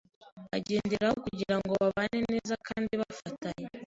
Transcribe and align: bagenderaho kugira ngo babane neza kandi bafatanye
bagenderaho 0.51 1.15
kugira 1.25 1.55
ngo 1.61 1.71
babane 1.81 2.19
neza 2.31 2.53
kandi 2.67 2.93
bafatanye 3.01 3.67